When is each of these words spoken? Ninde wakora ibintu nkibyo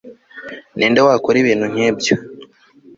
Ninde 0.77 0.99
wakora 1.07 1.37
ibintu 1.39 1.65
nkibyo 1.71 2.15